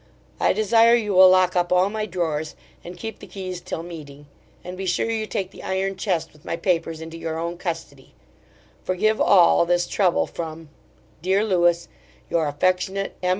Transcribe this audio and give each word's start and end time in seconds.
I 0.39 0.51
desire 0.51 0.95
you 0.95 1.13
will 1.13 1.29
lock 1.29 1.55
up 1.55 1.71
all 1.71 1.87
my 1.91 2.07
drawers, 2.07 2.55
and 2.83 2.97
keep 2.97 3.19
the 3.19 3.27
keys 3.27 3.61
till 3.61 3.83
meeting; 3.83 4.25
and 4.63 4.75
be 4.75 4.87
sure 4.87 5.11
you 5.11 5.27
take 5.27 5.51
the 5.51 5.61
iron 5.61 5.95
chest 5.95 6.33
with 6.33 6.43
my 6.43 6.55
papers 6.55 7.01
into 7.01 7.19
your 7.19 7.37
own 7.37 7.55
custody 7.55 8.15
Forgive 8.83 9.21
all, 9.21 9.63
this 9.63 9.85
trouble 9.85 10.25
from, 10.25 10.69
Dear 11.21 11.43
Lewis, 11.43 11.87
Your 12.31 12.47
affectionate 12.47 13.15
M. 13.21 13.29